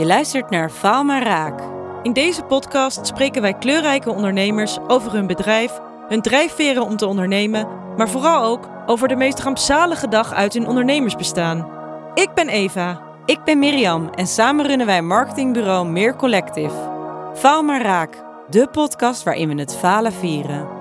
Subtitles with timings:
[0.00, 1.60] Je luistert naar Faal maar Raak.
[2.02, 7.68] In deze podcast spreken wij kleurrijke ondernemers over hun bedrijf, hun drijfveren om te ondernemen,
[7.96, 11.70] maar vooral ook over de meest rampzalige dag uit hun ondernemersbestaan.
[12.14, 13.02] Ik ben Eva.
[13.24, 16.74] Ik ben Mirjam en samen runnen wij marketingbureau Meer Collective.
[17.34, 20.79] Faal maar Raak, de podcast waarin we het falen vieren.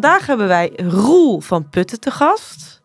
[0.00, 2.82] Vandaag hebben wij Roel van Putten te gast.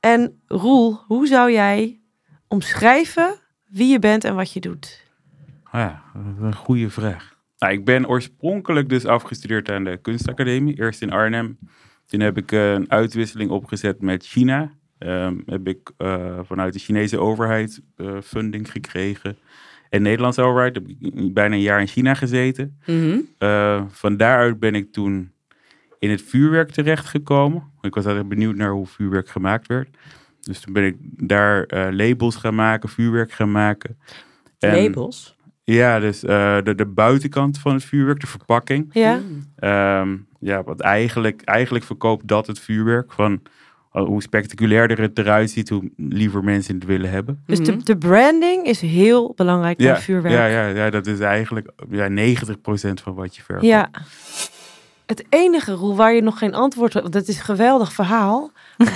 [0.00, 2.00] En Roel, hoe zou jij
[2.48, 5.06] omschrijven wie je bent en wat je doet?
[5.72, 6.02] Ja,
[6.40, 7.36] een goede vraag.
[7.58, 10.78] Nou, ik ben oorspronkelijk dus afgestudeerd aan de kunstacademie.
[10.78, 11.58] Eerst in Arnhem.
[12.06, 14.72] Toen heb ik eh, een uitwisseling opgezet met China.
[14.98, 19.36] Um, heb ik uh, vanuit de Chinese overheid uh, funding gekregen.
[19.88, 22.78] En de Nederlandse overheid heb ik bijna een jaar in China gezeten.
[22.86, 23.88] Mm -hmm.
[23.90, 25.32] van daaruit ben ik toen
[26.00, 27.62] in het vuurwerk terechtgekomen.
[27.80, 29.88] Ik was altijd benieuwd naar hoe vuurwerk gemaakt werd.
[30.40, 33.98] Dus toen ben ik daar uh, labels gaan maken, vuurwerk gaan maken.
[34.58, 35.36] En, labels?
[35.64, 38.90] Ja, dus uh, de, de buitenkant van het vuurwerk, de verpakking.
[38.92, 39.20] Ja.
[40.00, 43.12] Um, ja, wat eigenlijk, eigenlijk verkoopt dat het vuurwerk.
[43.12, 43.40] Van
[43.92, 47.42] uh, hoe spectaculairder het eruit ziet, hoe liever mensen het willen hebben.
[47.46, 50.34] Dus de, de branding is heel belangrijk bij ja, vuurwerk.
[50.34, 52.12] Ja, ja, ja, dat is eigenlijk ja, 90%
[53.02, 53.66] van wat je verkoopt.
[53.66, 53.90] Ja.
[55.10, 57.12] Het enige, Roel, waar je nog geen antwoord op...
[57.12, 58.50] Dat is een geweldig verhaal.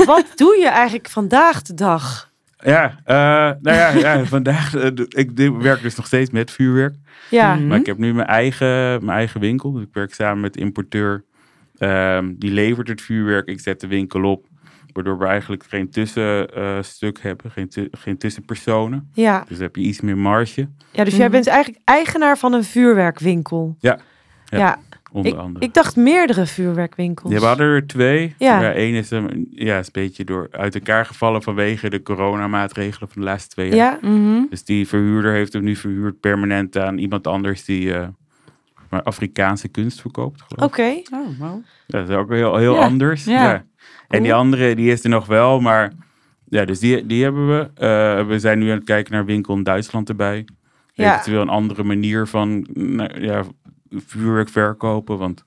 [0.04, 2.30] Wat doe je eigenlijk vandaag de dag?
[2.56, 3.14] Ja, uh,
[3.62, 4.74] nou ja, ja vandaag...
[4.74, 6.94] Uh, ik werk dus nog steeds met vuurwerk.
[7.30, 7.54] Ja.
[7.54, 8.66] Maar ik heb nu mijn eigen,
[9.04, 9.72] mijn eigen winkel.
[9.72, 11.24] Dus ik werk samen met de importeur.
[11.78, 13.48] Um, die levert het vuurwerk.
[13.48, 14.46] Ik zet de winkel op.
[14.92, 17.50] Waardoor we eigenlijk geen tussenstuk uh, hebben.
[17.50, 19.10] Geen, tu geen tussenpersonen.
[19.12, 19.44] Ja.
[19.48, 20.68] Dus heb je iets meer marge.
[20.90, 21.18] Ja, dus mm.
[21.18, 23.76] jij bent eigenlijk eigenaar van een vuurwerkwinkel.
[23.80, 23.98] Ja.
[24.44, 24.58] Ja.
[24.58, 24.78] ja.
[25.14, 25.64] Onder ik, andere.
[25.64, 27.32] ik dacht meerdere vuurwerkwinkels.
[27.32, 28.34] Ja, we hadden er twee.
[28.38, 28.60] Ja.
[28.60, 33.08] ja Eén is een, ja, is een beetje door, uit elkaar gevallen vanwege de coronamaatregelen
[33.08, 33.76] van de laatste twee jaar.
[33.76, 34.08] Ja.
[34.08, 34.46] Mm -hmm.
[34.50, 38.06] Dus die verhuurder heeft hem nu verhuurd permanent aan iemand anders die uh,
[38.90, 40.42] maar Afrikaanse kunst verkoopt.
[40.52, 40.64] Oké.
[40.64, 41.06] Okay.
[41.12, 41.62] Oh, wow.
[41.86, 42.80] Dat is ook heel, heel ja.
[42.80, 43.24] anders.
[43.24, 43.50] Ja.
[43.50, 43.64] ja.
[44.08, 45.92] En die andere, die is er nog wel, maar
[46.48, 47.60] ja, dus die, die hebben we.
[47.62, 50.44] Uh, we zijn nu aan het kijken naar winkel in Duitsland erbij.
[50.92, 51.12] Ja.
[51.12, 53.42] Eventueel een andere manier van nou, ja,
[54.06, 55.18] vuurwerk verkopen.
[55.18, 55.44] Want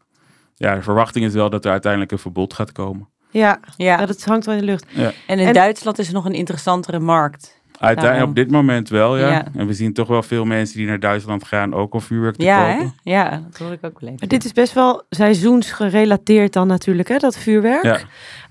[0.56, 3.08] ja, de verwachting is wel dat er uiteindelijk een verbod gaat komen.
[3.30, 3.98] Ja, ja.
[3.98, 4.86] ja dat hangt wel in de lucht.
[4.90, 5.12] Ja.
[5.28, 7.56] En in En- Duitsland is het nog een interessantere markt.
[7.80, 8.30] Uiteindelijk Daarom.
[8.30, 9.30] op dit moment wel, ja.
[9.30, 9.46] Ja.
[9.56, 12.44] En we zien toch wel veel mensen die naar Duitsland gaan ook om vuurwerk te
[12.44, 12.74] Ja, hè?
[12.78, 12.94] kopen.
[13.04, 14.16] Ja, dat hoor ik ook wel even.
[14.20, 17.84] Maar dit is best wel seizoensgerelateerd dan natuurlijk, hè, dat vuurwerk.
[17.84, 18.00] Ja.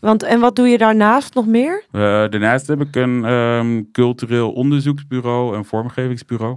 [0.00, 1.84] Want, en wat doe je daarnaast nog meer?
[1.92, 6.56] Uh, daarnaast heb ik een um, cultureel onderzoeksbureau en vormgevingsbureau.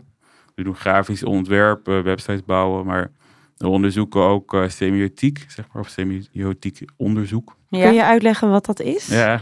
[0.55, 3.11] We doen grafisch ontwerp, uh, websites bouwen, maar
[3.59, 7.55] we onderzoeken ook uh, semiotiek, zeg maar, of semiotiek onderzoek.
[7.69, 7.83] Ja.
[7.83, 9.07] Kun je uitleggen wat dat is?
[9.07, 9.41] Ja.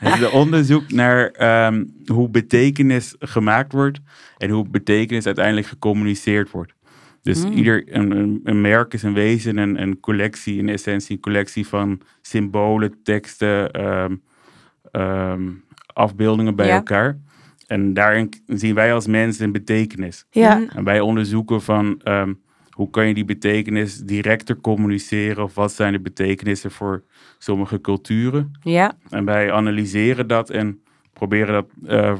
[0.20, 1.32] de onderzoek naar
[1.66, 4.00] um, hoe betekenis gemaakt wordt
[4.38, 6.72] en hoe betekenis uiteindelijk gecommuniceerd wordt.
[7.22, 7.50] Dus Hmm.
[7.50, 7.56] mm.
[7.56, 11.66] ieder een, een, een, merk is een wezen, een, een collectie, in essentie een collectie
[11.66, 14.22] van symbolen, teksten, um,
[14.92, 16.74] um, afbeeldingen bij Ja.
[16.74, 17.18] elkaar.
[17.66, 20.26] En daarin zien wij als mensen een betekenis.
[20.30, 20.66] Ja.
[20.74, 22.40] En wij onderzoeken van um,
[22.78, 27.02] hoe kan je die betekenis directer communiceren of wat zijn de betekenissen voor
[27.38, 28.52] sommige culturen.
[28.62, 30.80] Ja, En wij analyseren dat en
[31.12, 32.14] proberen dat uh,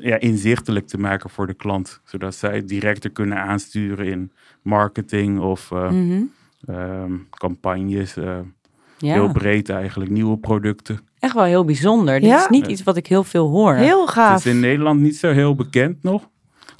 [0.00, 2.00] ja, inzichtelijk te maken voor de klant.
[2.04, 4.32] Zodat zij het directer kunnen aansturen in
[4.62, 6.22] marketing of uh, Mhm.
[6.68, 8.16] um, campagnes.
[8.16, 8.38] Uh,
[8.98, 9.12] ja.
[9.12, 10.98] Heel breed eigenlijk, nieuwe producten.
[11.18, 12.20] echt wel heel bijzonder.
[12.20, 12.38] Dit Ja.
[12.40, 13.74] is niet iets wat ik heel veel hoor.
[13.74, 14.38] Heel Het gaaf.
[14.44, 16.28] is in Nederland niet zo heel bekend nog.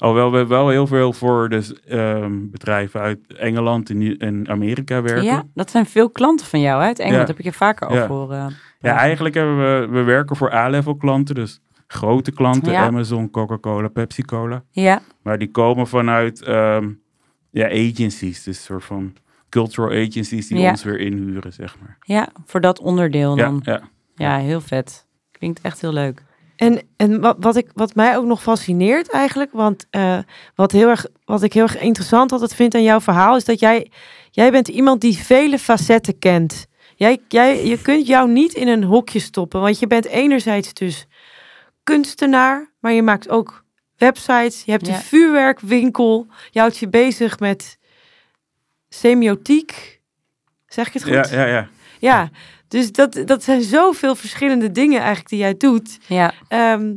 [0.05, 5.23] Alhoewel we wel heel veel voor dus, um, bedrijven uit Engeland en, en Amerika werken.
[5.23, 6.87] Ja, dat zijn veel klanten van jou hè?
[6.87, 7.21] uit Engeland.
[7.21, 7.27] Ja.
[7.27, 8.07] Heb ik je vaker over Ja.
[8.07, 8.53] horen.
[8.79, 12.85] Ja, eigenlijk hebben we, we werken voor A-level klanten, dus grote klanten, Ja.
[12.85, 14.63] Amazon, Coca-Cola, Pepsi-Cola.
[14.71, 17.01] Ja, Maar die komen vanuit um,
[17.51, 19.13] ja, agencies, dus een soort van
[19.49, 20.69] cultural agencies die Ja.
[20.69, 21.97] ons weer inhuren, zeg maar.
[22.01, 23.59] ja, voor dat onderdeel Ja, dan.
[23.63, 23.81] Ja,
[24.15, 24.37] ja.
[24.37, 25.07] heel vet.
[25.31, 26.23] Klinkt echt heel leuk.
[26.55, 30.17] En, en wat, wat, ik, wat mij ook nog fascineert eigenlijk, want uh,
[30.55, 33.59] wat, heel erg, wat ik heel erg interessant altijd vind aan jouw verhaal, is dat
[33.59, 33.91] jij,
[34.31, 36.65] jij bent iemand die vele facetten kent.
[36.95, 41.07] Jij, jij, je kunt jou niet in een hokje stoppen, want je bent enerzijds dus
[41.83, 43.63] kunstenaar, maar je maakt ook
[43.97, 44.93] websites, je hebt Ja.
[44.95, 47.77] een vuurwerkwinkel, je houdt je bezig met
[48.89, 50.01] semiotiek.
[50.67, 51.11] Zeg ik het goed?
[51.11, 51.67] Ja, ja, ja.
[52.05, 52.29] Ja,
[52.67, 55.97] dus dat, dat zijn zoveel verschillende dingen eigenlijk die jij doet.
[56.07, 56.93] Ja, Ehm,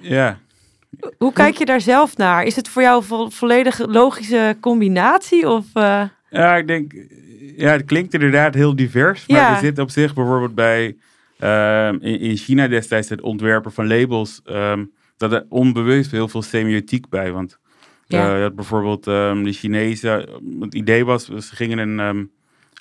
[0.00, 0.38] Ja,
[1.18, 2.44] Hoe kijk je daar zelf naar?
[2.44, 5.48] Is het voor jou een vo volledig logische combinatie?
[5.48, 6.02] Of, uh...
[6.30, 6.92] Ja, ik denk,
[7.56, 9.26] ja, het klinkt inderdaad heel divers.
[9.26, 9.52] Maar Ja.
[9.54, 10.96] we zitten op zich bijvoorbeeld bij,
[11.38, 14.84] ehm, in, in China destijds het ontwerpen van labels, ehm,
[15.16, 17.32] dat er onbewust heel veel semiotiek bij.
[17.32, 17.58] Want
[18.06, 18.30] Ja.
[18.30, 20.28] eh, je had bijvoorbeeld ehm, de Chinezen,
[20.60, 22.24] het idee was, ze gingen een ehm,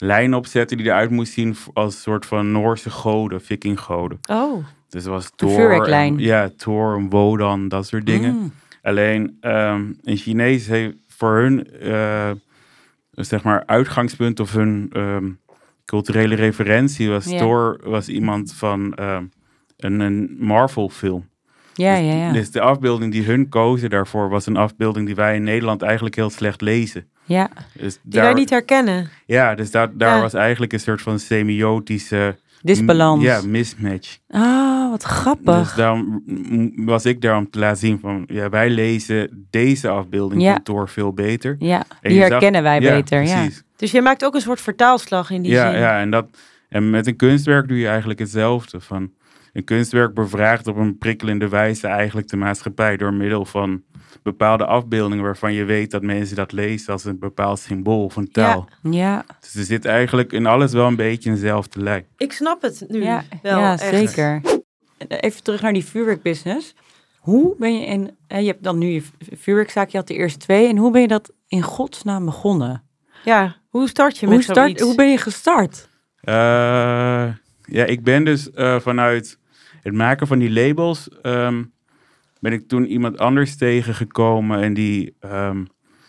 [0.01, 4.19] lijn opzetten die eruit moest zien als een soort van Noorse goden, vikinggoden.
[4.30, 5.51] Oh, Dus er was Thor.
[5.88, 8.33] en- Ja, Thor, en Wodan, dat soort dingen.
[8.36, 8.51] Mm.
[8.81, 12.31] Alleen ehm een Chinees heeft voor hun, eh,
[13.12, 15.30] zeg maar, uitgangspunt of hun ehm,
[15.86, 17.25] culturele referentie was.
[17.38, 19.24] Thor was iemand van ehm,
[19.77, 21.30] een, een Marvel film.
[21.74, 22.31] Ja, dus, ja, ja.
[22.31, 26.15] dus de afbeelding die hun kozen daarvoor was een afbeelding die wij in Nederland eigenlijk
[26.15, 27.07] heel slecht lezen.
[27.23, 27.50] Ja.
[27.77, 29.09] Dus die daar, wij niet herkennen.
[29.25, 30.21] Ja, dus daar, daar Ja.
[30.21, 33.23] was eigenlijk een soort van semiotische Disbalans.
[33.23, 34.18] Ja, mismatch.
[34.29, 35.63] Ah, wat grappig.
[35.68, 36.23] Dus daarom
[36.75, 40.51] was ik daar om te laten zien van, ja, wij lezen deze afbeelding Ja.
[40.53, 41.56] van Thor veel beter.
[41.59, 43.24] ja, die zag- herkennen wij ja, beter.
[43.24, 43.35] Ja.
[43.41, 43.63] precies.
[43.75, 45.79] Dus je maakt ook een soort vertaalslag in die Ja, zin.
[45.79, 46.27] ja, en, dat,
[46.69, 48.79] en met een kunstwerk doe je eigenlijk hetzelfde.
[48.79, 49.12] Van,
[49.53, 53.81] een kunstwerk bevraagt op een prikkelende wijze eigenlijk de maatschappij door middel van
[54.23, 58.69] bepaalde afbeeldingen waarvan je weet dat mensen dat lezen als een bepaald symbool van taal.
[58.83, 62.05] Ja, Dus er zit eigenlijk in alles wel een beetje eenzelfde lijn.
[62.17, 63.59] Ik snap het nu ja, wel.
[63.59, 63.95] ja echt.
[64.11, 64.41] zeker.
[65.07, 66.75] Even terug naar die vuurwerkbusiness.
[67.19, 70.13] Hoe ben je in, hè, je hebt dan nu je vu- vuurwerkzaak, je had de
[70.13, 70.67] eerste twee.
[70.67, 72.83] En hoe ben je dat in godsnaam begonnen?
[73.23, 74.81] Ja, hoe start je Hoe, met start, zoiets?
[74.81, 75.89] hoe ben je gestart?
[76.21, 76.33] Eh,
[77.65, 79.37] ja, ik ben dus eh, vanuit
[79.81, 81.63] het maken van die labels, ehm,
[82.41, 85.63] ben ik toen iemand anders tegengekomen en die, ehm,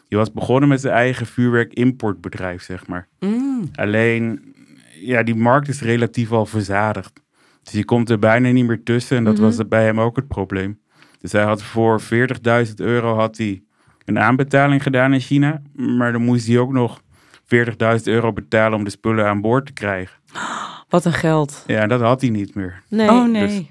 [0.09, 3.09] die was begonnen met zijn eigen vuurwerk-importbedrijf, zeg maar.
[3.21, 4.55] Mm, Alleen,
[5.01, 7.21] ja, die markt is relatief al verzadigd.
[7.63, 9.43] Dus je komt er bijna niet meer tussen en dat Mhm.
[9.43, 10.81] was bij hem ook het probleem.
[11.21, 13.63] Dus hij had voor 40.000 euro had hij
[14.05, 17.03] een aanbetaling gedaan in China, maar dan moest hij ook nog
[17.45, 20.21] 40.000 euro betalen om de spullen aan boord te krijgen.
[20.89, 21.65] wat een geld.
[21.67, 22.83] Ja, en dat had hij niet meer.
[22.89, 23.09] Nee.
[23.11, 23.47] oh nee.
[23.47, 23.63] Dus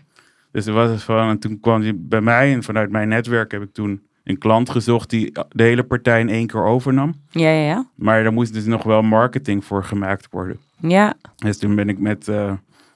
[0.51, 3.61] er was het van, en toen kwam hij bij mij en vanuit mijn netwerk heb
[3.61, 7.13] ik toen een klant gezocht die de hele partij in één keer overnam.
[7.29, 7.85] Ja, ja, ja.
[7.95, 10.59] Maar daar moest dus nog wel marketing voor gemaakt worden.
[10.79, 12.53] Ja, Dus toen ben ik met, eh,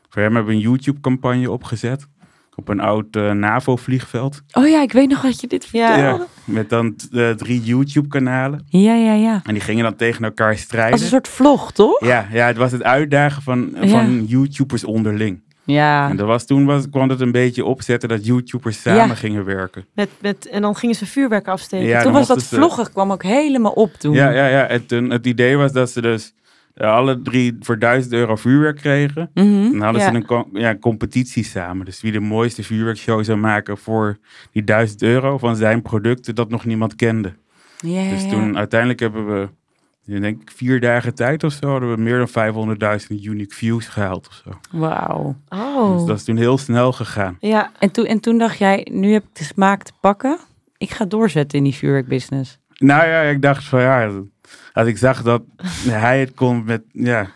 [0.10, 2.08] voor hem hebben we een YouTube-campagne opgezet.
[2.58, 4.42] Op een oud eh, NAVO-vliegveld.
[4.54, 5.94] oh ja, ik weet nog dat je dit Ja.
[5.94, 6.28] vertelde.
[6.46, 8.66] met dan eh, drie YouTube-kanalen.
[8.70, 9.42] Ja, ja, ja.
[9.44, 11.00] En die gingen dan tegen elkaar Als strijden.
[11.00, 12.06] een soort vlog, toch?
[12.06, 13.88] Ja, ja, het was het uitdagen van, Ja.
[13.88, 15.44] van YouTubers onderling.
[15.66, 16.10] Ja.
[16.10, 19.16] En dat was, toen was, kwam het een beetje opzetten dat YouTubers samen Ja.
[19.16, 19.86] gingen werken.
[19.94, 21.88] Met, met, en dan gingen ze vuurwerk afsteken.
[21.88, 24.14] Ja, toen was dat ze- vloggen kwam ook helemaal op toen.
[24.14, 24.66] Ja, ja, ja.
[24.68, 26.34] Het, een- het idee was dat ze dus
[26.74, 29.30] eh, alle drie voor 1000 euro vuurwerk kregen.
[29.34, 29.72] Mhm.
[29.72, 30.10] Dan hadden Ja.
[30.10, 31.86] ze een co- ja, competitie samen.
[31.86, 34.18] Dus wie de mooiste vuurwerkshow zou maken voor
[34.52, 37.34] die 1000 euro van zijn producten dat nog niemand kende.
[37.82, 38.30] Dus ja.
[38.30, 39.50] toen uiteindelijk hebben we,
[40.06, 43.88] ik denk ik, vier dagen tijd of zo, hadden we meer dan 500.000 unique views
[43.88, 44.78] gehaald of zo.
[44.80, 45.36] Wauw.
[45.50, 45.98] Oh.
[45.98, 47.38] Dus dat is toen heel snel gegaan.
[47.40, 50.38] Ja, En, toen, en toen dacht jij, nu heb ik de smaak te pakken.
[50.78, 52.58] Ik ga doorzetten in die vuurwerkbusiness.
[52.78, 54.10] Nou ja, ik dacht van ja,
[54.74, 55.42] als ik zag dat
[55.90, 57.28] hij het kon met, ja,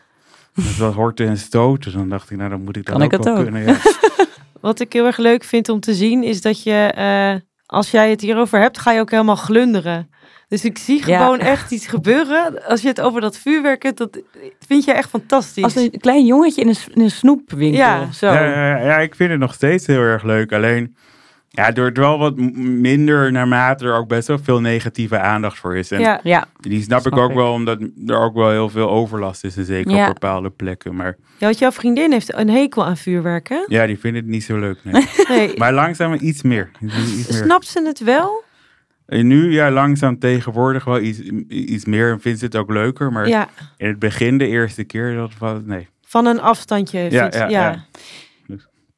[0.53, 3.11] met wat horten en stoten, dan dacht ik, nou dan moet ik dat Kan ook
[3.11, 3.43] ik het wel ook?
[3.43, 3.63] kunnen.
[3.63, 3.77] Ja.
[4.61, 7.35] wat ik heel erg leuk vind om te zien is dat je, eh,
[7.65, 10.09] als jij het hierover hebt, ga je ook helemaal glunderen.
[10.49, 11.19] Dus ik zie Ja.
[11.23, 12.65] gewoon echt iets gebeuren.
[12.65, 14.19] Als je het over dat vuurwerk hebt, dat
[14.67, 15.63] vind je echt fantastisch.
[15.63, 17.79] Als een klein jongetje in een, s- in een snoepwinkel.
[17.79, 18.11] Ja.
[18.11, 18.27] Zo.
[18.27, 20.53] Ja, ja, ik vind het nog steeds heel erg leuk.
[20.53, 20.95] Alleen,
[21.49, 25.77] ja, door het wel wat minder naarmate er ook best wel veel negatieve aandacht voor
[25.77, 25.91] is.
[25.91, 27.35] En ja, Ja, die snap, ik ook ik.
[27.35, 29.57] wel, omdat er ook wel heel veel overlast is.
[29.57, 30.07] En zeker Ja.
[30.07, 30.95] op bepaalde plekken.
[30.95, 33.63] Maar ja, want jouw vriendin heeft een hekel aan vuurwerk, hè?
[33.67, 34.77] ja, die vinden het niet zo leuk.
[34.83, 35.05] Nee.
[35.27, 35.53] Nee.
[35.57, 36.71] maar langzaam iets meer.
[36.81, 37.43] Iets meer.
[37.43, 38.43] Snapt ze het wel?
[39.09, 42.11] En nu, ja, langzaam tegenwoordig wel iets, iets meer.
[42.11, 43.11] En vindt ze het ook leuker.
[43.11, 43.47] Maar Ja,
[43.77, 45.87] in het begin, de eerste keer, dat was, nee.
[46.05, 46.99] van een afstandje.
[46.99, 47.69] Ja, vindt- ja, ja.
[47.69, 47.85] ja.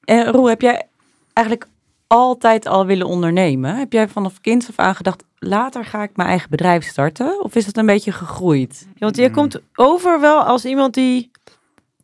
[0.03, 0.87] En Roel, heb jij
[1.33, 1.69] eigenlijk
[2.07, 3.75] altijd al willen ondernemen?
[3.75, 7.43] Heb jij vanaf kinds af aan gedacht, later ga ik mijn eigen bedrijf starten?
[7.43, 8.87] Of is het een beetje gegroeid?
[8.93, 9.31] Ja, want Mm.
[9.31, 11.31] komt over wel als iemand die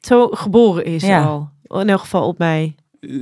[0.02, 1.24] zo geboren is Ja.
[1.24, 1.50] al.
[1.82, 2.76] In elk geval op mij.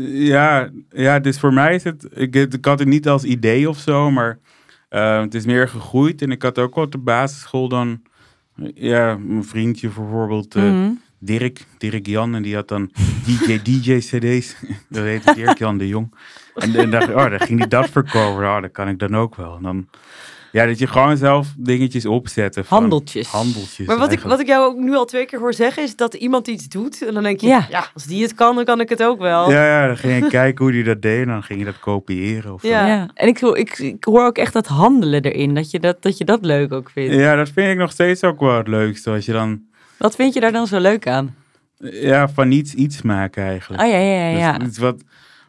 [0.07, 2.07] Ja, ja, dus voor mij is het.
[2.13, 4.39] Ik, ik had het niet als idee of zo, maar
[4.95, 6.21] eh, het is meer gegroeid.
[6.21, 8.01] En ik had ook op de basisschool dan.
[8.73, 10.91] Ja, mijn vriendje bijvoorbeeld, eh, Mhm.
[11.19, 12.91] Dirk, Dirk Jan, en die had dan
[13.25, 14.55] DJ, DJ-CD's.
[14.89, 16.13] dat heette Dirk Jan de Jong.
[16.55, 18.43] En, en dacht ik, oh, dan ging hij dat verkopen.
[18.43, 19.55] Oh, dat kan ik dan ook wel.
[19.55, 19.87] En dan,
[20.55, 22.65] Ja, dat je gewoon zelf dingetjes opzetten.
[22.65, 23.27] Van Handeltjes.
[23.27, 23.87] Handeltjes.
[23.87, 26.13] Maar wat ik, wat ik jou ook nu al twee keer hoor zeggen, is dat
[26.13, 27.05] iemand iets doet.
[27.07, 27.65] En dan denk je, Ja.
[27.69, 29.51] ja, als die het kan, dan kan ik het ook wel.
[29.51, 31.79] Ja, ja, dan ging je kijken hoe die dat deed en dan ging je dat
[31.79, 32.53] kopiëren.
[32.53, 32.87] Of Ja.
[32.87, 33.09] Ja.
[33.13, 35.53] En ik, hoor- ik, ik hoor ook echt dat handelen erin.
[35.55, 37.13] Dat je dat, dat je dat leuk ook vindt.
[37.15, 39.09] ja, dat vind ik nog steeds ook wel het leukste.
[39.11, 39.61] Als je dan
[39.97, 41.35] Wat vind je daar dan zo leuk aan?
[41.79, 43.83] ja, van niets iets maken eigenlijk.
[43.83, 44.37] Oh ja, ja, ja.
[44.37, 44.57] ja.
[44.57, 45.03] Dus iets wat,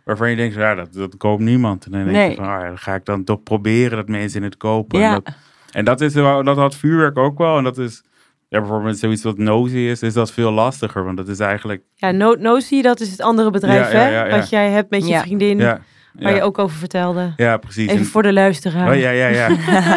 [0.06, 1.84] waarvan je denkt, ja, dat, dat koopt niemand.
[1.84, 2.30] En dan denk Nee.
[2.30, 4.98] je van, ah, ja, dan ga ik dan toch proberen dat mensen het kopen.
[4.98, 5.14] Ja.
[5.14, 5.34] En, dat,
[5.72, 7.56] en dat, is, wel- dat had vuurwerk ook wel.
[7.58, 8.02] En dat is,
[8.48, 11.04] ja, bijvoorbeeld zoiets wat nosy is, is dat veel lastiger.
[11.04, 14.30] Want dat is eigenlijk, Ja, no, Nozi, dat is het andere bedrijf, Ja, ja, hè?
[14.30, 15.20] Wat jij hebt met je Ja.
[15.20, 15.80] vriendin, ja,
[16.12, 17.32] waar ja, je ook over vertelde.
[17.36, 17.86] ja, precies.
[17.88, 18.88] Even En- voor de luisteraar.
[18.92, 19.48] Oh, ja, ja, ja.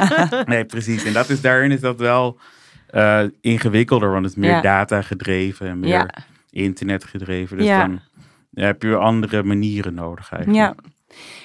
[0.46, 1.04] nee, precies.
[1.04, 2.40] En dat is, daarin is dat wel
[2.90, 4.62] eh, ingewikkelder, want het is meer Ja.
[4.62, 6.10] data gedreven en meer Ja.
[6.50, 7.58] internet gedreven.
[7.58, 7.90] Dus Ja.
[8.66, 10.64] Heb je andere manieren nodig eigenlijk.
[10.64, 10.76] Ja.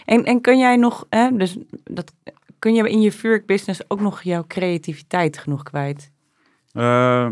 [0.05, 2.13] En, en kun jij nog, hè, dus dat,
[2.59, 6.11] kun je in je vuurwerkbusiness ook nog jouw creativiteit genoeg kwijt?
[6.73, 7.29] Eh,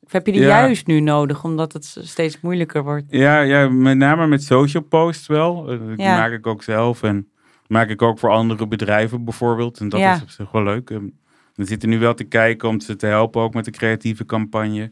[0.00, 0.46] Of heb je die Ja.
[0.48, 3.04] juist nu nodig, omdat het steeds moeilijker wordt?
[3.08, 5.70] ja, ja, met name met social posts wel.
[5.70, 6.14] Eh, Die Ja.
[6.14, 7.30] maak ik ook zelf en
[7.66, 9.78] maak ik ook voor andere bedrijven bijvoorbeeld.
[9.80, 10.14] En dat Ja.
[10.14, 10.90] is op zich wel leuk.
[10.90, 11.06] Ehm,
[11.54, 14.90] We zitten nu wel te kijken om ze te helpen ook met de creatieve campagne.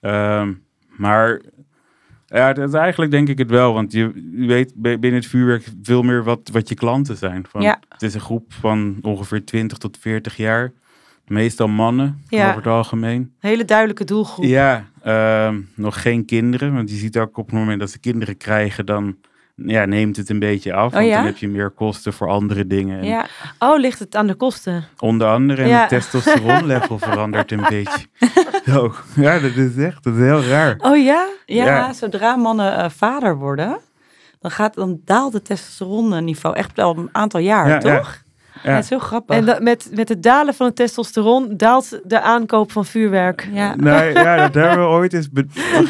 [0.00, 0.52] Ehm,
[0.96, 1.40] maar
[2.32, 3.72] ja, dat is eigenlijk denk ik het wel.
[3.74, 7.44] Want je weet bi- binnen het vuurwerk veel meer wat, wat je klanten zijn.
[7.48, 7.78] Van, Ja.
[7.88, 10.72] Het is een groep van ongeveer 20 tot 40 jaar.
[11.26, 12.44] Meestal mannen Ja.
[12.44, 13.32] over het algemeen.
[13.38, 14.44] Hele duidelijke doelgroep.
[14.44, 16.74] Ja, ehm, nog geen kinderen.
[16.74, 19.16] Want je ziet ook op het moment dat ze kinderen krijgen, dan
[19.56, 20.92] ja, neemt het een beetje af.
[20.92, 21.16] want ja?
[21.16, 22.98] dan heb je meer kosten voor andere dingen.
[23.00, 23.26] En Ja,
[23.58, 24.84] Oh, ligt het aan de kosten?
[24.98, 25.80] Onder andere, en Ja.
[25.80, 28.06] het testosteronlevel verandert een beetje.
[28.66, 30.74] Zo, ja, dat is echt dat is heel raar.
[30.78, 31.26] Oh ja?
[31.46, 31.92] ja, Ja.
[31.92, 33.78] zodra mannen eh, vader worden,
[34.40, 37.78] dan, gaat, dan daalt het testosteronniveau echt al een aantal jaar, Ja, ja.
[37.80, 38.20] toch?
[38.62, 38.70] Ja.
[38.70, 38.74] Ja.
[38.74, 39.36] het is heel grappig.
[39.36, 43.48] En dat, met, met het dalen van het testosteron daalt de aankoop van vuurwerk.
[43.52, 43.74] ja.
[43.76, 45.28] Nou ja, dat hebben we ooit eens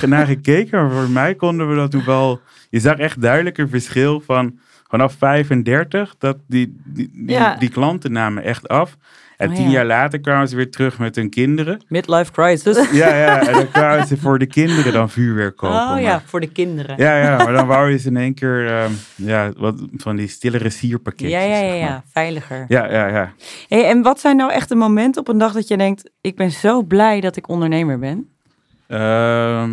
[0.06, 0.82] naar gekeken.
[0.82, 2.40] Maar voor mij konden we dat toen wel...
[2.70, 4.58] Je zag echt duidelijk een verschil van
[4.92, 7.56] vanaf 35, dat die, die, die, Ja.
[7.56, 8.96] die klanten namen echt af.
[9.36, 9.70] En Oh, tien ja.
[9.70, 11.82] jaar later kwamen ze weer terug met hun kinderen.
[11.88, 12.90] Midlife crisis.
[13.02, 15.94] Ja, ja, en dan kwamen ze voor de kinderen dan vuurwerk kopen.
[15.94, 16.94] oh ja, voor de kinderen.
[16.98, 20.28] Ja, ja, maar dan wou je ze in één keer ehm, ja, wat van die
[20.28, 21.40] stillere sierpakketjes.
[21.40, 21.88] ja, ja, ja, zeg maar.
[21.88, 22.64] ja, veiliger.
[22.68, 23.32] Ja, ja, ja.
[23.68, 26.36] Hey, en wat zijn nou echt de momenten op een dag dat je denkt, ik
[26.36, 28.28] ben zo blij dat ik ondernemer ben?
[28.86, 29.70] Ehm,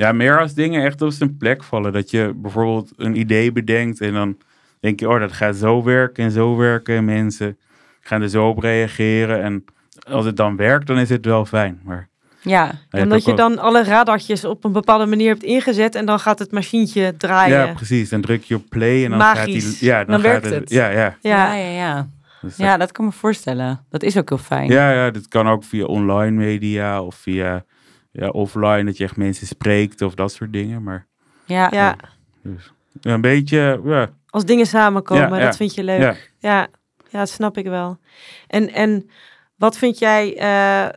[0.00, 1.92] ja, meer als dingen echt op zijn plek vallen.
[1.92, 4.36] Dat je bijvoorbeeld een idee bedenkt en dan
[4.80, 6.96] denk je, oh, dat gaat zo werken en zo werken.
[6.96, 7.58] En mensen
[8.00, 9.42] gaan er zo op reageren.
[9.42, 9.64] En
[10.10, 11.80] als het dan werkt, dan is het wel fijn.
[11.84, 12.08] Maar
[12.42, 16.38] Ja, Omdat je dan alle radartjes op een bepaalde manier hebt ingezet en dan gaat
[16.38, 17.56] het machientje draaien.
[17.66, 18.08] Ja, precies.
[18.08, 19.64] Dan druk je op play en dan Magisch.
[19.64, 19.88] gaat die...
[19.88, 20.70] Ja, dan, Dan gaat werkt het.
[20.70, 21.16] Ja, ja.
[21.20, 22.08] ja, ja, ja.
[22.40, 23.84] Dus dat- Ja, dat kan me voorstellen.
[23.90, 24.70] Dat is ook heel fijn.
[24.70, 27.64] Ja, ja, dat kan ook via online media of via
[28.10, 30.82] ja, offline, dat je echt mensen spreekt of dat soort dingen.
[30.82, 31.06] Maar
[31.44, 31.68] Ja.
[31.70, 31.96] Ja,
[32.42, 35.44] dus, ja, een beetje, ja, als dingen samenkomen, Ja, ja.
[35.44, 36.00] dat vind je leuk.
[36.00, 36.14] ja.
[36.38, 36.68] Ja,
[37.10, 37.98] ja, dat snap ik wel.
[38.46, 39.10] En, en
[39.56, 40.88] wat vind jij, eh,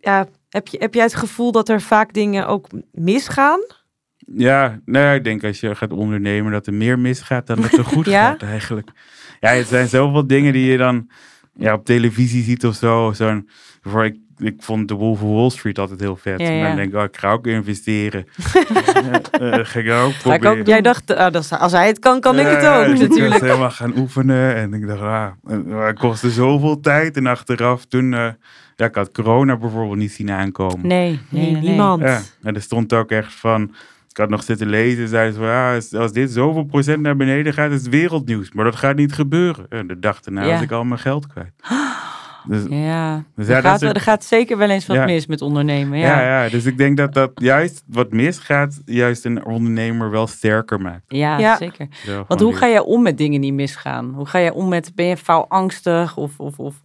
[0.00, 3.60] ja, heb, je, heb jij het gevoel dat er vaak dingen ook misgaan?
[4.34, 7.84] Ja, nee, ik denk als je gaat ondernemen dat er meer misgaat dan dat er
[7.94, 8.26] goed Ja?
[8.30, 8.88] gaat eigenlijk.
[9.40, 11.10] Ja, het zijn zoveel dingen die je dan
[11.54, 13.12] ja, op televisie ziet of zo.
[13.14, 13.48] Zo'n,
[13.82, 16.40] voor ik, ik vond de Wolf of Wall Street altijd heel vet.
[16.40, 18.24] Ja, En dan denk ik, oh, ik ga ook investeren.
[19.32, 20.58] Eh, ga ik ook ik proberen.
[20.60, 23.08] ook Jij dacht, ah, als hij het kan, kan ik het ja, ook dus Ik
[23.08, 23.32] natuurlijk.
[23.32, 25.26] was helemaal gaan oefenen en ik dacht, ah,
[25.66, 27.16] maar het kostte zoveel tijd.
[27.16, 28.28] En achteraf toen, eh,
[28.76, 30.86] ja, ik had corona bijvoorbeeld niet zien aankomen.
[30.86, 32.02] Nee, nee, Nee, nee, niemand.
[32.02, 33.62] Ja, en er stond ook echt van,
[34.10, 37.16] ik had nog zitten lezen, zeiden ze van, ja, als, als dit zoveel procent naar
[37.16, 38.52] beneden gaat, is het wereldnieuws.
[38.52, 39.66] Maar dat gaat niet gebeuren.
[39.68, 40.52] En de dag daarna Ja.
[40.52, 41.52] was ik al mijn geld kwijt.
[42.48, 45.04] Dus, Ja, Dus er, ja, dat gaat, er gaat zeker wel eens wat Ja.
[45.04, 45.98] mis met ondernemen.
[45.98, 46.20] ja.
[46.20, 50.80] Ja, Ja, dus ik denk dat dat juist wat misgaat, juist een ondernemer wel sterker
[50.80, 51.04] maakt.
[51.08, 51.56] ja, Ja.
[51.56, 51.88] zeker.
[52.28, 54.12] Want hoe ga jij om met dingen die misgaan?
[54.14, 56.80] Hoe ga jij om met, ben je faalangstig of, of, of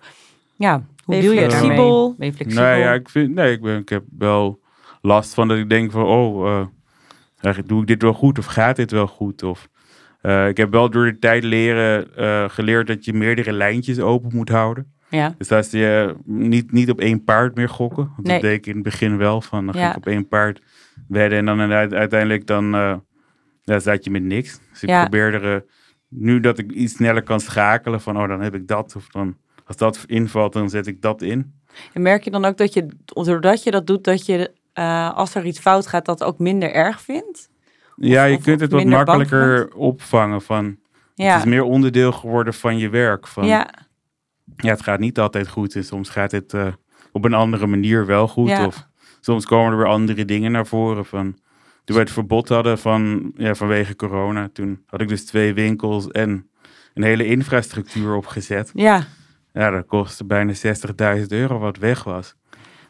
[0.56, 2.16] ja, hoe Ben je je flexibel?
[2.18, 2.64] Ben je flexibel?
[2.64, 4.60] Nee, ja, ik, vind, nee ik, ben, ik heb wel
[5.02, 6.66] last van dat ik denk van, oh,
[7.42, 9.44] eh, doe ik dit wel goed of gaat dit wel goed?
[9.44, 9.68] Of,
[10.22, 14.30] eh, ik heb wel door de tijd leren, eh, geleerd dat je meerdere lijntjes open
[14.36, 14.94] moet houden.
[15.10, 18.12] Ja, Dus dat je niet, niet op één paard meer gokken.
[18.16, 18.34] Want Nee.
[18.34, 19.92] dat deed ik in het begin wel, van dan ging Ja.
[19.92, 20.62] ik op één paard
[21.08, 22.96] wedden en dan uite- uiteindelijk dan, eh,
[23.64, 24.60] ja, zat je met niks.
[24.72, 25.02] Dus ik Ja.
[25.02, 25.66] probeerde er,
[26.10, 28.96] nu dat ik iets sneller kan schakelen van, oh, dan heb ik dat.
[28.96, 31.54] Of dan, als dat invalt, dan zet ik dat in.
[31.94, 35.36] en merk je dan ook dat je, doordat je dat doet, dat je eh, als
[35.36, 37.50] er iets fout gaat, dat ook minder erg vindt?
[37.96, 40.42] Ja, je of- kunt het wat makkelijker opvangen.
[40.42, 40.78] Van,
[41.16, 43.28] Ja, Het is meer onderdeel geworden van je werk.
[43.28, 43.70] Van, ja,
[44.56, 45.76] ja, het gaat niet altijd goed.
[45.76, 46.68] En soms gaat het eh,
[47.12, 48.50] op een andere manier wel goed.
[48.50, 48.66] Ja.
[48.66, 48.88] Of
[49.20, 51.06] soms komen er weer andere dingen naar voren.
[51.06, 51.38] Van,
[51.84, 56.08] toen we het verbod hadden van, ja, vanwege corona, toen had ik dus twee winkels
[56.08, 56.50] en
[56.94, 58.72] een hele infrastructuur opgezet.
[58.74, 59.04] Ja,
[59.54, 60.54] Ja, dat kostte bijna
[61.20, 62.36] 60.000 euro wat weg was.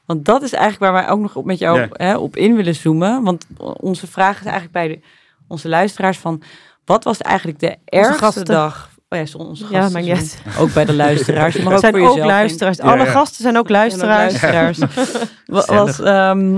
[0.05, 1.87] want dat is eigenlijk waar wij ook nog op met jou Ja.
[1.91, 3.23] hè, op in willen zoomen.
[3.23, 4.99] Want onze vraag is eigenlijk bij de,
[5.47, 6.41] onze luisteraars van...
[6.85, 8.89] Wat was eigenlijk de ergste dag?
[9.09, 10.59] Oh ja, onze Ja, niet sorry.
[10.59, 11.55] Ook bij de luisteraars.
[11.57, 12.77] Er ook zijn voor ook jezelf luisteraars.
[12.77, 13.11] Ja, Alle ja.
[13.11, 14.77] gasten zijn ook luisteraars.
[15.45, 16.57] Wat was, ehm,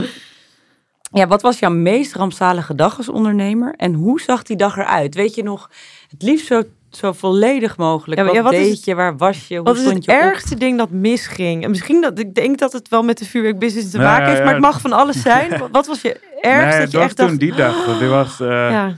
[1.12, 3.74] ja, wat was jouw meest rampzalige dag als ondernemer?
[3.78, 5.16] En hoe zag die dag eruit?
[5.16, 5.70] Weet je nog,
[6.10, 8.20] het liefst zo, zo volledig mogelijk.
[8.22, 8.96] Ja, maar wat ja, deed het- je?
[8.96, 9.56] Waar was je?
[9.56, 10.18] Hoe Wat is het je op?
[10.18, 11.64] ergste ding dat misging?
[11.64, 14.28] En misschien dat ik denk dat het wel met de vuurwerkbusiness te Ja, maken ja,
[14.28, 14.44] heeft, ja.
[14.46, 15.62] maar het mag van alles zijn.
[15.72, 17.40] Wat was je ergste Nee, dat je echt toen dacht?
[17.40, 17.98] die dag.
[18.00, 18.96] dit was, eh, ja.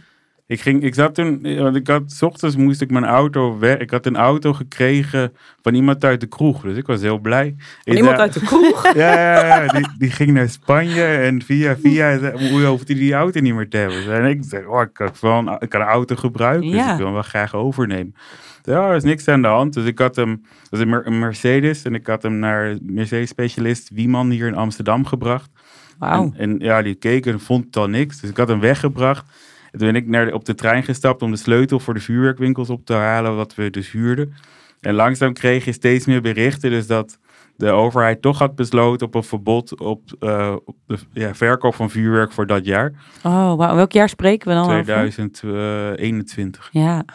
[0.51, 3.77] Ik, ging, ik zat toen, want ik had, 's ochtends moest ik mijn auto weg.
[3.77, 7.55] Ik had een auto gekregen van iemand uit de kroeg, dus ik was heel blij.
[7.83, 8.93] Van iemand uit de kroeg?
[8.93, 13.13] Ja, ja, ja die, die ging naar Spanje en via via hoe hoeft hij die
[13.13, 14.13] auto niet meer te hebben.
[14.13, 17.05] En ik zei, oh, ik, kan wel ik kan een auto gebruiken, dus ik wil
[17.05, 18.15] hem wel graag overnemen.
[18.63, 19.73] Ja, er is niks aan de hand.
[19.73, 22.77] Dus ik had hem, dat is een, Mer- een Mercedes, en ik had hem naar
[22.81, 25.49] Mercedes-specialist Wieman hier in Amsterdam gebracht.
[25.97, 26.23] Wauw.
[26.23, 28.19] En, en ja, die keek en vond het al niks.
[28.19, 29.25] Dus ik had hem weggebracht.
[29.71, 31.99] En toen ben ik naar de, op de trein gestapt om de sleutel voor de
[31.99, 34.33] vuurwerkwinkels op te halen, wat we dus huurden.
[34.79, 37.19] En langzaam kreeg je steeds meer berichten, dus dat
[37.55, 41.89] de overheid toch had besloten op een verbod op, eh, op de ja, verkoop van
[41.89, 42.91] vuurwerk voor dat jaar,
[43.23, 43.75] Oh, wauw.
[43.75, 44.83] Welk jaar spreken we dan over?
[44.83, 46.69] 2021.
[46.71, 47.05] Ja.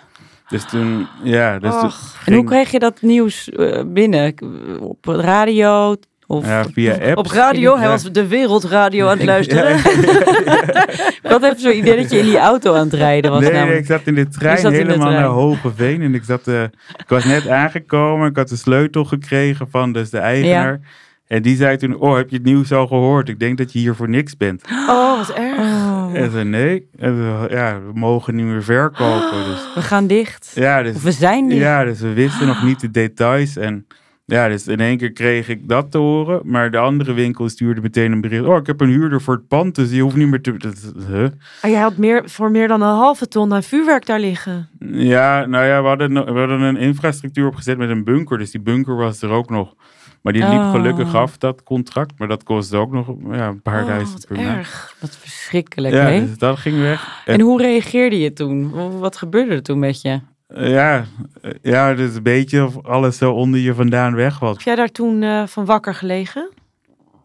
[0.48, 1.90] Dus toen, ja, dus toen.
[2.24, 4.34] En hoe kreeg je dat nieuws eh, binnen?
[4.80, 5.96] Op de radio?
[6.26, 7.14] Of ja, via apps.
[7.14, 9.76] Op radio, hij was de wereldradio aan het luisteren.
[11.22, 13.40] ik had even zo'n idee dat je in die auto aan het rijden was.
[13.40, 13.80] nee, namelijk.
[13.80, 15.12] ik zat in de trein de helemaal trein.
[15.12, 16.02] naar Hogeveen.
[16.02, 16.62] En ik, zat, eh,
[16.96, 18.28] ik was net aangekomen.
[18.30, 20.80] Ik had de sleutel gekregen van dus de eigenaar.
[21.26, 23.28] En die zei toen, oh, heb je het nieuws al gehoord?
[23.28, 24.62] Ik denk dat je hier voor niks bent.
[24.88, 25.58] Oh, wat erg.
[25.58, 29.44] Oh, En ze nee, en ze, ja, we mogen niet meer verkopen.
[29.44, 30.52] Dus, we gaan dicht.
[30.54, 31.60] ja, dus, Of we zijn dicht.
[31.60, 33.56] ja, dus we wisten nog niet de details.
[33.56, 33.86] En
[34.28, 36.40] ja, dus in één keer kreeg ik dat te horen.
[36.44, 38.44] Maar de andere winkel stuurde meteen een bericht.
[38.44, 40.56] Oh, ik heb een huurder voor het pand, dus je hoeft niet meer te...
[40.56, 41.26] Dat, huh?
[41.62, 44.68] Maar jij had meer, voor meer dan een halve ton aan vuurwerk daar liggen.
[44.90, 48.38] Ja, nou ja, we hadden, we hadden een infrastructuur opgezet met een bunker.
[48.38, 49.74] Dus die bunker was er ook nog.
[50.22, 50.70] Maar die liep Oh.
[50.70, 52.18] gelukkig af, dat contract.
[52.18, 54.58] Maar dat kostte ook nog ja, een paar Oh, duizend wat per maand.
[54.58, 54.94] erg.
[55.00, 56.26] Wat verschrikkelijk, Ja, hè?
[56.26, 57.22] dus dat ging weg.
[57.24, 58.70] En hoe reageerde je toen?
[58.70, 60.20] Wa- Wat gebeurde er toen met je?
[60.46, 61.04] Eh, ja,
[61.42, 64.52] eh, ja, dus een beetje of alles zo onder je vandaan weg was.
[64.56, 66.50] Heb jij daar toen eh, van wakker gelegen?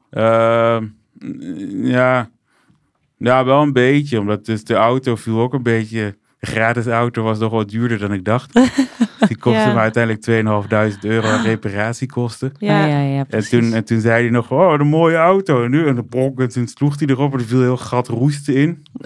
[0.10, 0.86] Ehm,
[1.84, 2.30] ja.
[3.18, 4.20] ja, wel een beetje.
[4.20, 6.20] Omdat dus de auto viel ook een beetje...
[6.40, 8.54] De gratis auto was nog wat duurder dan ik dacht.
[9.28, 9.74] Die kostte Ja.
[9.74, 10.24] me uiteindelijk
[10.94, 12.52] 2.500 euro aan reparatiekosten.
[12.58, 12.84] Ja.
[12.84, 15.64] Ah, ja, ja, En toen, en toen zei hij nog, oh, een mooie auto.
[15.64, 18.08] En nu, en de bronk, en toen sloeg hij erop en er viel heel gat
[18.08, 18.84] roesten in.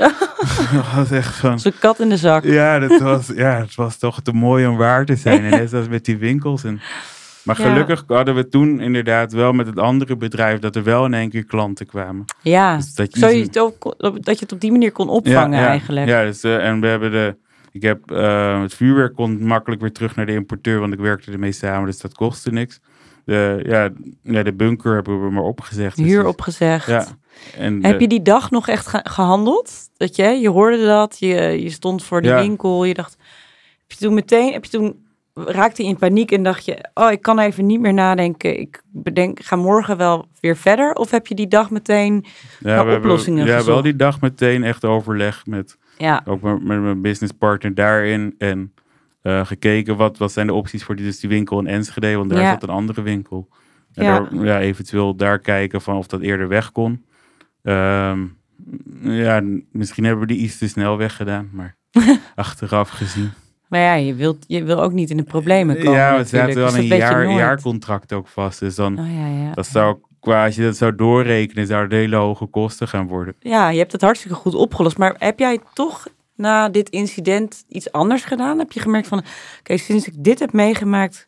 [0.73, 2.43] dat was echt van, een kat in de zak.
[2.43, 5.43] ja, dat was, ja, het was toch te mooi om waar te zijn.
[5.43, 6.63] En net zoals met die winkels.
[6.63, 6.81] En,
[7.43, 7.67] maar Ja.
[7.69, 11.29] gelukkig hadden we toen inderdaad wel met het andere bedrijf, dat er wel in één
[11.29, 12.25] keer klanten kwamen.
[12.41, 14.91] Ja, Dus dat je Zo je ziet- het ook, dat je het op die manier
[14.91, 16.07] kon opvangen ja, eigenlijk.
[16.07, 17.35] Ja, dus, eh, en we hebben de,
[17.75, 21.31] ik heb eh, het vuurwerk kon makkelijk weer terug naar de importeur, want ik werkte
[21.31, 22.79] ermee samen, dus dat kostte niks.
[23.25, 23.89] De, ja,
[24.23, 25.97] ja, de bunker hebben we maar opgezegd.
[25.97, 26.87] dus Huur opgezegd.
[26.87, 27.05] Ja.
[27.57, 29.71] En, Heb eh, je die dag nog echt ge- gehandeld?
[29.97, 32.39] Dat je, je hoorde dat, je, je stond voor Ja.
[32.41, 33.17] winkel, je dacht,
[33.87, 37.11] heb je toen meteen, heb je toen, raakte je in paniek en dacht je, oh,
[37.11, 40.93] ik kan even niet meer nadenken, ik bedenk, ga morgen wel weer verder?
[40.93, 44.21] Of heb je die dag meteen, ja, naar we hebben- oplossingen Ja, wel die dag
[44.21, 48.35] meteen echt overleg met, ja, ook met, met mijn businesspartner daarin.
[48.37, 48.73] En
[49.21, 52.29] eh, gekeken wat, wat zijn de opties voor die, dus die winkel in Enschede, want
[52.29, 52.49] daar Ja.
[52.51, 53.47] zat een andere winkel.
[53.93, 54.19] En Ja.
[54.19, 57.05] daar, ja, eventueel daar kijken van of dat eerder weg kon.
[57.63, 58.19] Ehm,
[59.01, 61.75] ja, misschien hebben we die iets te snel weggedaan, maar
[62.35, 63.31] achteraf gezien.
[63.67, 66.55] maar ja, je wilt, je wil ook niet in de problemen komen ja, we zaten
[66.55, 68.59] wel dus een weet je jaar, jaarcontract ook vast.
[68.59, 69.51] Dus dan, Oh, ja, ja.
[69.53, 73.35] dat zou qua, als je dat zou doorrekenen, zou het hele hoge kosten gaan worden.
[73.39, 74.97] Ja, je hebt het hartstikke goed opgelost.
[74.97, 78.59] Maar heb jij toch na dit incident iets anders gedaan?
[78.59, 79.23] Heb je gemerkt van,
[79.59, 81.27] oké, sinds ik dit heb meegemaakt,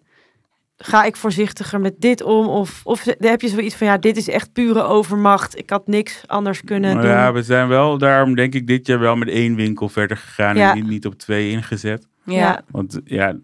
[0.79, 2.47] Ga ik voorzichtiger met dit om?
[2.47, 5.57] Of, of heb je zoiets van, ja, dit is echt pure overmacht.
[5.57, 7.15] Ik had niks anders kunnen Nou doen.
[7.15, 10.55] ja, we zijn wel daarom denk ik dit jaar wel met één winkel verder gegaan
[10.55, 10.75] Ja.
[10.75, 12.07] en niet, op twee ingezet.
[12.23, 12.61] ja, Ja.
[12.71, 13.35] Want ja,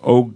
[0.00, 0.30] ook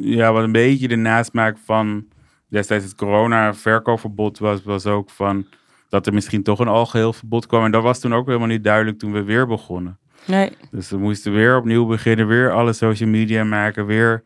[0.00, 2.04] ja, wat een beetje de nasmaak van
[2.50, 5.46] destijds het corona verkoopverbod was, was ook van
[5.88, 7.64] dat er misschien toch een algeheel verbod kwam.
[7.64, 9.98] En dat was toen ook helemaal niet duidelijk toen we weer begonnen.
[10.24, 14.22] nee, Dus we moesten weer opnieuw beginnen, weer alle social media maken, weer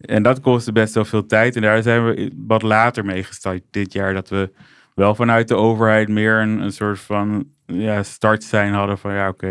[0.00, 1.56] En dat kostte best wel veel tijd.
[1.56, 4.14] En daar zijn we wat later mee gestart dit jaar.
[4.14, 4.50] Dat we
[4.94, 9.28] wel vanuit de overheid meer een, een soort van ja, start zijn hadden van ja,
[9.28, 9.46] oké,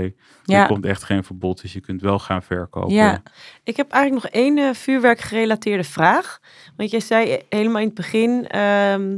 [0.46, 2.94] okay, er komt echt geen verbod, dus je kunt wel gaan verkopen.
[2.94, 3.24] Ja,
[3.64, 6.40] ik heb eigenlijk nog één uh, vuurwerk gerelateerde vraag.
[6.76, 9.18] Want jij zei helemaal in het begin ehm,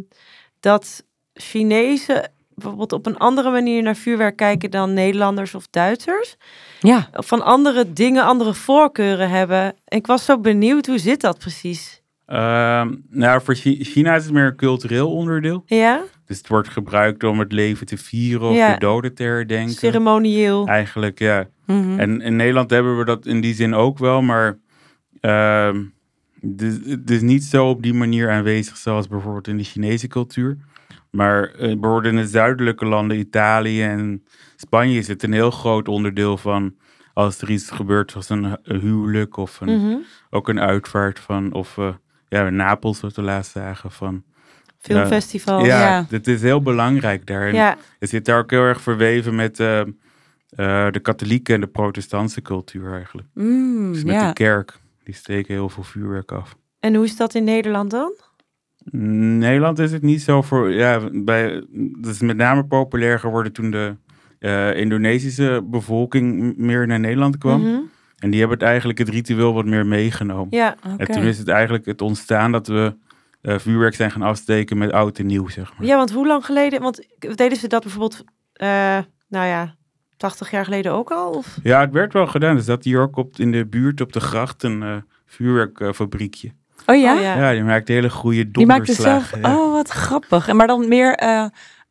[0.60, 6.36] dat Chinezen bijvoorbeeld op een andere manier naar vuurwerk kijken dan Nederlanders of Duitsers.
[6.80, 7.10] Ja.
[7.12, 9.64] Van andere dingen, andere voorkeuren hebben.
[9.86, 12.01] En ik was zo benieuwd, hoe zit dat precies?
[12.32, 15.64] Uh, nou, voor China is het meer een cultureel onderdeel.
[15.66, 16.04] Ja.
[16.26, 19.74] Dus het wordt gebruikt om het leven te vieren of de doden te herdenken.
[19.74, 20.68] Ceremonieel.
[20.68, 21.48] Eigenlijk, ja.
[21.66, 22.00] Mhm.
[22.00, 24.58] En in Nederland hebben we dat in die zin ook wel, maar
[25.22, 25.76] uh,
[26.86, 30.58] het is niet zo op die manier aanwezig zoals bijvoorbeeld in de Chinese cultuur.
[31.10, 34.24] Maar uh, bijvoorbeeld in de zuidelijke landen, Italië en
[34.56, 36.76] Spanje, is het een heel groot onderdeel van
[37.14, 39.98] als er iets gebeurt zoals een, huwelijk of een, mhm.
[40.30, 41.94] ook een uitvaart van, of uh,
[42.32, 44.24] ja, Napels wat de laatste dagen van.
[44.78, 45.66] Filmfestival.
[45.66, 47.54] ja, ja, het is heel belangrijk daar.
[47.54, 47.78] Ja.
[48.00, 49.86] Het zit daar ook heel erg verweven met uh, uh,
[50.92, 53.28] de katholieke en de protestantse cultuur eigenlijk.
[53.34, 56.56] Mm, dus met de kerk, die steken heel veel vuurwerk af.
[56.80, 58.14] En hoe is dat in Nederland dan?
[59.40, 60.72] Nederland is het niet zo voor.
[60.72, 61.66] Ja, bij,
[62.02, 63.96] dat is met name populair geworden toen de
[64.40, 67.62] uh, Indonesische bevolking meer naar Nederland kwam.
[67.62, 67.80] Mhm.
[68.22, 70.48] En die hebben het eigenlijk het ritueel wat meer meegenomen.
[70.50, 72.96] Ja, En toen is het eigenlijk het ontstaan dat we
[73.42, 75.88] uh, vuurwerk zijn gaan afsteken met oud en nieuw, zeg maar.
[75.88, 76.82] Ja, want hoe lang geleden?
[76.82, 78.24] Want deden ze dat bijvoorbeeld,
[78.56, 78.68] uh,
[79.28, 79.76] nou ja,
[80.18, 81.32] 80 jaar geleden ook al?
[81.32, 81.58] Of?
[81.64, 82.56] Ja, het werd wel gedaan.
[82.56, 86.52] Dus dat hier ook op, in de buurt op de gracht een vuurwerkfabriekje.
[86.86, 87.16] Oh ja?
[87.16, 87.36] oh ja?
[87.36, 87.52] ja?
[87.52, 88.96] die maakte hele goede donderslagen.
[89.32, 90.48] Die maakte zelf, oh wat grappig.
[90.48, 91.14] En maar dan meer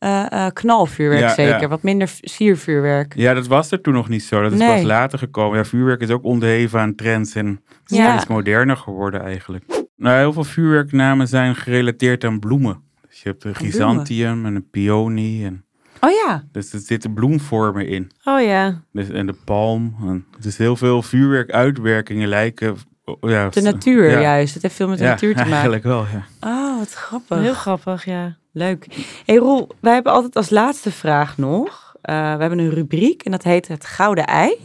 [0.01, 3.15] uh, knalvuurwerk zeker, wat minder siervuurwerk.
[3.17, 4.43] Ja, dat was er toen nog niet zo.
[4.43, 5.59] Dat is pas later gekomen.
[5.59, 9.65] Ja, vuurwerk is ook onderheven aan trends en is steeds moderner geworden eigenlijk.
[9.97, 12.83] Nou, heel veel vuurwerknamen zijn gerelateerd aan bloemen.
[13.09, 15.65] Dus je hebt een chrysanthemum en een peonie en...
[16.01, 16.45] Oh ja.
[16.53, 18.11] Dus er zitten bloemvormen in.
[18.25, 18.83] Oh ja.
[18.93, 19.97] Dus, en de palm.
[20.03, 22.77] En, dus heel veel vuurwerkuitwerkingen lijken
[23.21, 24.55] ja, de natuur juist.
[24.55, 25.53] Het heeft veel met de natuur te maken.
[25.53, 26.25] eigenlijk wel, ja.
[26.41, 27.39] Oh, wat grappig.
[27.39, 28.37] Heel grappig, ja.
[28.53, 28.87] Leuk.
[29.25, 31.95] hey Roel, wij hebben altijd als laatste vraag nog.
[32.03, 34.57] Uh, we hebben een rubriek en dat heet het Gouden Ei.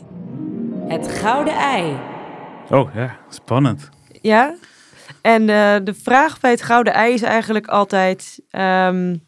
[0.87, 1.97] Het Gouden Ei.
[2.69, 3.89] Oh ja, spannend.
[4.21, 4.55] Ja,
[5.21, 8.41] en uh, de vraag bij het Gouden Ei is eigenlijk altijd...
[8.51, 9.23] Um,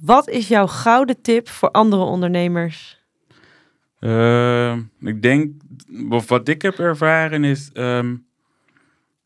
[0.00, 2.95] wat is jouw gouden tip voor andere ondernemers?
[4.00, 5.52] Uh, ik denk,
[6.08, 7.70] wat ik heb ervaren is...
[7.74, 8.24] Um,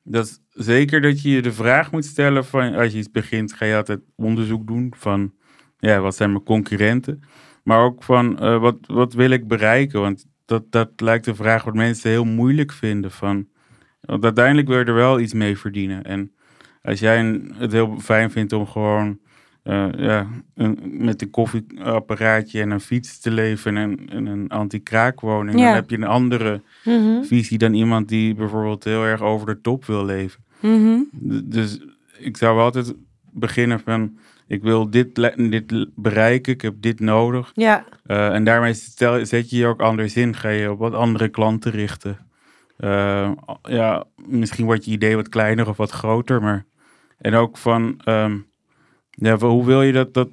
[0.02, 3.64] dat zeker dat je je de vraag moet stellen van als je iets begint, ga
[3.64, 5.32] je altijd onderzoek doen van
[5.78, 7.22] ja, wat zijn mijn concurrenten.
[7.62, 10.00] Maar ook van uh, wat, wat wil ik bereiken?
[10.00, 13.10] Want dat, dat lijkt een vraag wat mensen heel moeilijk vinden.
[13.10, 13.48] Van,
[14.00, 16.04] want uiteindelijk wil je er wel iets mee verdienen.
[16.04, 16.32] En
[16.82, 19.20] als jij het heel fijn vindt om gewoon
[19.64, 25.56] uh, ja, een, met een koffieapparaatje en een fiets te leven en, en een anti-kraakwoning,
[25.56, 27.22] dan heb je een andere mhm.
[27.22, 30.44] visie dan iemand die bijvoorbeeld heel erg over de top wil leven.
[30.60, 30.98] Mhm.
[31.44, 31.78] Dus
[32.18, 32.94] ik zou altijd
[33.32, 37.50] beginnen van, ik wil dit, dit bereiken, ik heb dit nodig.
[37.54, 37.84] Ja.
[38.06, 41.28] Uh, en daarmee stel, zet je je ook anders in, ga je op wat andere
[41.28, 42.18] klanten richten.
[42.78, 43.30] Uh,
[43.62, 46.64] ja, misschien wordt je idee wat kleiner of wat groter, maar...
[47.18, 48.46] En ook van, um,
[49.20, 50.28] ja, hoe wil je dat, dat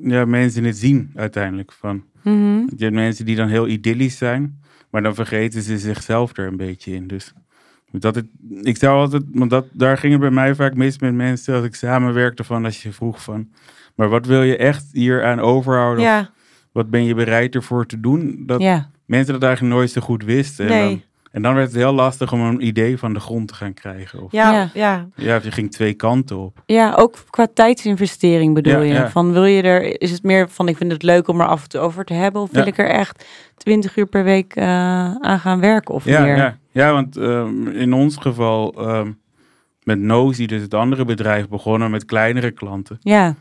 [0.00, 1.72] ja, mensen het zien uiteindelijk?
[1.72, 4.60] Van, mm Je hebt mensen die dan heel idyllisch zijn,
[4.90, 7.06] maar dan vergeten ze zichzelf er een beetje in.
[7.06, 7.32] Dus
[7.90, 8.26] dat het,
[8.60, 11.64] ik zou altijd, want dat, daar ging het bij mij vaak mis met mensen als
[11.64, 13.48] ik samenwerkte van als je vroeg van,
[13.94, 16.04] maar wat wil je echt hier aan overhouden?
[16.04, 16.30] Ja.
[16.72, 18.42] Wat ben je bereid ervoor te doen?
[18.46, 18.90] Dat ja.
[19.04, 20.66] mensen dat eigenlijk nooit zo goed wisten.
[20.66, 20.82] Nee.
[20.82, 21.02] En dan
[21.42, 24.22] werd het heel lastig om een idee van de grond te gaan krijgen.
[24.22, 25.08] Of, ja, ja.
[25.14, 26.62] Ja, je ging twee kanten op.
[26.66, 29.08] Ja, ook qua tijdsinvestering bedoel je.
[29.08, 31.62] Van wil je er, is het meer van ik vind het leuk om er af
[31.62, 32.42] en toe over te hebben?
[32.42, 34.64] Of wil ik er echt twintig uur per week uh,
[35.14, 36.36] aan gaan werken of ja, meer?
[36.36, 39.18] Ja, ja want um, in ons geval um,
[39.82, 42.98] met Nozi, dus het andere bedrijf, begonnen met kleinere klanten.
[43.00, 43.34] Ja.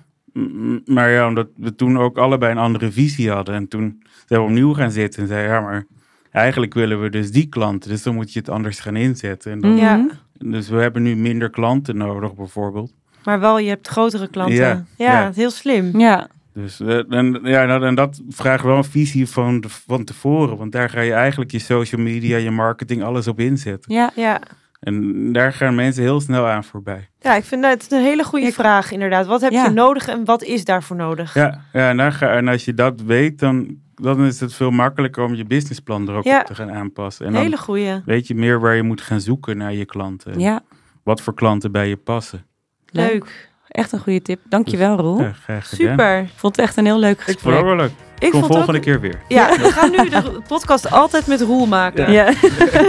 [0.86, 3.56] Maar ja, omdat we toen ook allebei een andere visie hadden.
[3.56, 5.86] En toen zijn we opnieuw gaan zitten en zeiden, ja, maar
[6.36, 7.90] eigenlijk willen we dus die klanten.
[7.90, 9.52] Dus dan moet je het anders gaan inzetten.
[9.52, 10.08] En dan, ja.
[10.38, 12.94] Dus we hebben nu minder klanten nodig bijvoorbeeld.
[13.24, 14.56] Maar wel, je hebt grotere klanten.
[14.56, 16.00] Ja, ja, heel slim.
[16.00, 16.28] Ja.
[16.54, 20.58] Dus uh, en, ja, en dat vraagt wel een visie van, de, van tevoren.
[20.58, 23.94] Want daar ga je eigenlijk je social media, je marketing, alles op inzetten.
[23.94, 24.40] Ja, ja.
[24.80, 27.10] En daar gaan mensen heel snel aan voorbij.
[27.20, 29.26] Ja, ik vind dat een hele goede vraag inderdaad.
[29.26, 31.34] Wat heb je nodig en wat is daarvoor nodig?
[31.34, 35.24] Ja, ja en, ga, en als je dat weet, dan dan is het veel makkelijker
[35.24, 37.26] om je businessplan erop op te gaan aanpassen.
[37.26, 38.02] En Hele goeie.
[38.06, 40.40] Weet je meer waar je moet gaan zoeken naar je klanten.
[40.40, 40.62] Ja.
[41.04, 42.46] wat voor klanten bij je passen.
[42.92, 43.50] Leuk.
[43.68, 44.40] Echt een goede tip.
[44.50, 45.22] Dankjewel, Roel.
[45.22, 45.90] Ja, graag gedaan.
[45.90, 46.20] Super.
[46.20, 47.54] Ik vond het echt een heel leuk Ik vond gesprek.
[47.54, 47.92] het ook wel leuk.
[48.20, 48.86] Ik Kom vond volgende ook...
[48.86, 49.20] keer weer.
[49.28, 52.12] Ja, we gaan nu de podcast altijd met Roel maken.
[52.12, 52.34] Ja.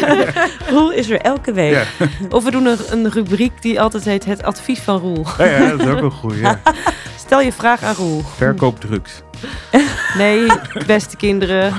[0.71, 1.73] Roel is er elke week.
[1.99, 2.07] Ja.
[2.31, 5.25] Of we doen een, een rubriek die altijd heet het advies van Roel.
[5.39, 6.35] Ja, ja, dat is ook wel goed.
[7.27, 8.23] Stel je vraag aan Roel.
[8.37, 9.23] Verkoop drugs.
[10.19, 10.47] Nee,
[10.87, 11.73] beste kinderen.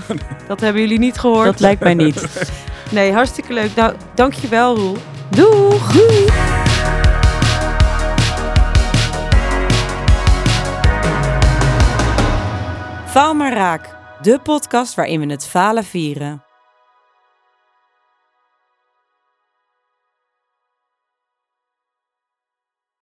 [0.48, 1.46] Dat hebben jullie niet gehoord.
[1.46, 2.52] Dat lijkt mij niet.
[2.92, 3.76] Nee, hartstikke leuk.
[3.76, 4.98] Nou, dankjewel Roel.
[5.30, 5.96] Doeg!
[13.06, 13.96] Faal maar raak.
[14.22, 16.47] De podcast waarin we het falen vieren.